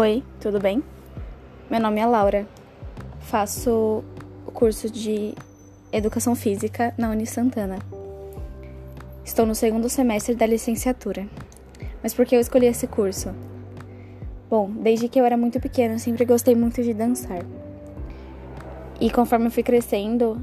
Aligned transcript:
Oi, 0.00 0.22
tudo 0.40 0.60
bem? 0.60 0.80
Meu 1.68 1.80
nome 1.80 2.00
é 2.00 2.06
Laura. 2.06 2.46
Faço 3.18 4.04
o 4.46 4.52
curso 4.52 4.88
de 4.88 5.34
Educação 5.90 6.36
Física 6.36 6.94
na 6.96 7.10
Uni 7.10 7.26
Santana. 7.26 7.80
Estou 9.24 9.44
no 9.44 9.56
segundo 9.56 9.88
semestre 9.88 10.36
da 10.36 10.46
licenciatura. 10.46 11.26
Mas 12.00 12.14
por 12.14 12.24
que 12.26 12.36
eu 12.36 12.38
escolhi 12.38 12.66
esse 12.66 12.86
curso? 12.86 13.34
Bom, 14.48 14.70
desde 14.70 15.08
que 15.08 15.18
eu 15.18 15.24
era 15.24 15.36
muito 15.36 15.58
pequena, 15.58 15.98
sempre 15.98 16.24
gostei 16.24 16.54
muito 16.54 16.80
de 16.80 16.94
dançar. 16.94 17.44
E 19.00 19.10
conforme 19.10 19.46
eu 19.46 19.50
fui 19.50 19.64
crescendo, 19.64 20.40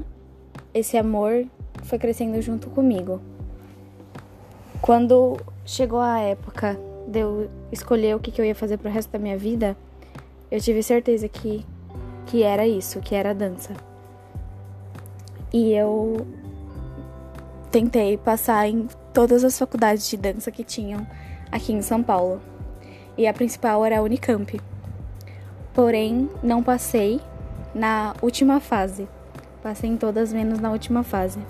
esse 0.74 0.98
amor 0.98 1.46
foi 1.84 1.98
crescendo 1.98 2.42
junto 2.42 2.68
comigo. 2.68 3.22
Quando 4.82 5.38
chegou 5.64 6.00
a 6.00 6.20
época 6.20 6.78
de 7.06 7.20
eu 7.20 7.50
escolher 7.70 8.16
o 8.16 8.20
que, 8.20 8.30
que 8.30 8.40
eu 8.40 8.44
ia 8.44 8.54
fazer 8.54 8.78
pro 8.78 8.90
resto 8.90 9.10
da 9.10 9.18
minha 9.18 9.36
vida, 9.36 9.76
eu 10.50 10.60
tive 10.60 10.82
certeza 10.82 11.28
que, 11.28 11.64
que 12.26 12.42
era 12.42 12.66
isso, 12.66 13.00
que 13.00 13.14
era 13.14 13.34
dança. 13.34 13.74
E 15.52 15.72
eu 15.72 16.26
tentei 17.70 18.16
passar 18.16 18.68
em 18.68 18.88
todas 19.12 19.44
as 19.44 19.58
faculdades 19.58 20.08
de 20.08 20.16
dança 20.16 20.50
que 20.50 20.64
tinham 20.64 21.06
aqui 21.50 21.72
em 21.72 21.82
São 21.82 22.02
Paulo. 22.02 22.40
E 23.16 23.26
a 23.26 23.32
principal 23.32 23.84
era 23.84 23.98
a 23.98 24.02
Unicamp. 24.02 24.60
Porém, 25.72 26.28
não 26.42 26.62
passei 26.62 27.20
na 27.74 28.14
última 28.20 28.60
fase. 28.60 29.08
Passei 29.62 29.90
em 29.90 29.96
todas 29.96 30.32
menos 30.32 30.58
na 30.58 30.70
última 30.70 31.02
fase. 31.02 31.40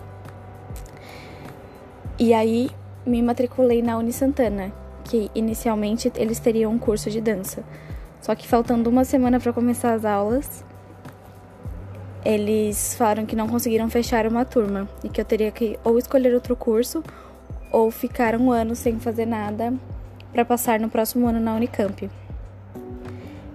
E 2.19 2.33
aí 2.33 2.71
me 3.05 3.23
matriculei 3.23 3.83
na 3.83 3.99
Unisantana, 3.99 4.73
que 5.07 5.31
inicialmente 5.35 6.13
eles 6.17 6.41
teriam 6.41 6.73
um 6.73 6.79
curso 6.79 7.09
de 7.09 7.21
dança. 7.21 7.63
Só 8.21 8.35
que 8.35 8.47
faltando 8.47 8.91
uma 8.91 9.05
semana 9.05 9.39
para 9.39 9.53
começar 9.53 9.95
as 9.95 10.05
aulas, 10.05 10.65
eles 12.25 12.97
falaram 12.97 13.25
que 13.25 13.37
não 13.37 13.47
conseguiram 13.49 13.89
fechar 13.89 14.27
uma 14.27 14.45
turma 14.45 14.89
e 15.05 15.09
que 15.09 15.21
eu 15.21 15.25
teria 15.25 15.53
que 15.53 15.79
ou 15.85 15.97
escolher 15.97 16.35
outro 16.35 16.57
curso 16.57 17.05
ou 17.71 17.91
ficar 17.91 18.35
um 18.35 18.51
ano 18.51 18.75
sem 18.75 18.99
fazer 18.99 19.27
nada 19.27 19.73
para 20.33 20.45
passar 20.45 20.81
no 20.81 20.89
próximo 20.89 21.29
ano 21.29 21.39
na 21.39 21.55
Unicamp. 21.55 22.11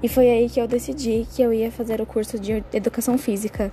E 0.02 0.08
foi 0.08 0.30
aí 0.30 0.50
que 0.50 0.60
eu 0.60 0.68
decidi 0.68 1.28
que 1.36 1.42
eu 1.42 1.54
ia 1.54 1.70
fazer 1.70 2.00
o 2.02 2.06
curso 2.06 2.40
de 2.40 2.64
educação 2.74 3.18
física, 3.18 3.72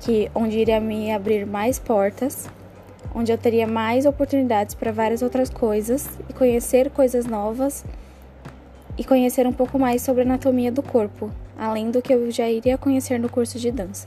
que 0.00 0.30
onde 0.34 0.58
iria 0.58 0.80
me 0.80 1.12
abrir 1.12 1.44
mais 1.44 1.78
portas 1.78 2.48
onde 3.16 3.32
eu 3.32 3.38
teria 3.38 3.66
mais 3.66 4.04
oportunidades 4.04 4.74
para 4.74 4.92
várias 4.92 5.22
outras 5.22 5.48
coisas 5.48 6.06
e 6.28 6.34
conhecer 6.34 6.90
coisas 6.90 7.24
novas 7.24 7.82
e 8.98 9.02
conhecer 9.02 9.46
um 9.46 9.54
pouco 9.54 9.78
mais 9.78 10.02
sobre 10.02 10.22
a 10.22 10.26
anatomia 10.26 10.70
do 10.70 10.82
corpo, 10.82 11.30
além 11.58 11.90
do 11.90 12.02
que 12.02 12.12
eu 12.12 12.30
já 12.30 12.46
iria 12.46 12.76
conhecer 12.76 13.18
no 13.18 13.30
curso 13.30 13.58
de 13.58 13.70
dança. 13.70 14.06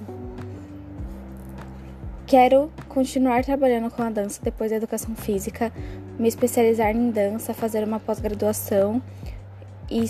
Quero 2.28 2.72
continuar 2.88 3.44
trabalhando 3.44 3.90
com 3.90 4.04
a 4.04 4.12
dança 4.12 4.40
depois 4.44 4.70
da 4.70 4.78
educação 4.78 5.16
física, 5.16 5.74
me 6.20 6.28
especializar 6.28 6.96
em 6.96 7.10
dança, 7.10 7.52
fazer 7.52 7.84
uma 7.84 8.00
pós-graduação 8.00 9.02
e, 9.90 10.06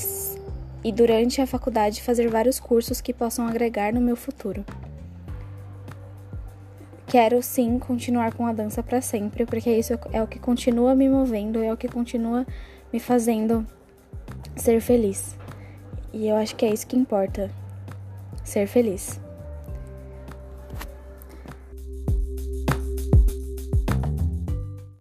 e 0.84 0.92
durante 0.92 1.42
a 1.42 1.48
faculdade 1.48 2.02
fazer 2.02 2.28
vários 2.28 2.60
cursos 2.60 3.00
que 3.00 3.14
possam 3.14 3.48
agregar 3.48 3.94
no 3.94 4.02
meu 4.02 4.18
futuro. 4.18 4.66
Quero 7.10 7.42
sim 7.42 7.80
continuar 7.80 8.36
com 8.36 8.46
a 8.46 8.54
dança 8.54 8.84
para 8.84 9.02
sempre, 9.02 9.44
porque 9.44 9.72
isso 9.72 10.00
é 10.14 10.22
o 10.22 10.28
que 10.28 10.38
continua 10.38 10.94
me 10.94 11.10
movendo, 11.10 11.64
é 11.64 11.74
o 11.74 11.76
que 11.76 11.88
continua 11.88 12.46
me 12.94 13.00
fazendo 13.00 13.66
ser 14.56 14.80
feliz. 14.80 15.36
E 16.14 16.28
eu 16.28 16.36
acho 16.36 16.56
que 16.56 16.64
é 16.66 16.72
isso 16.72 16.86
que 16.86 16.96
importa, 16.96 17.50
ser 18.44 18.68
feliz. 18.68 19.20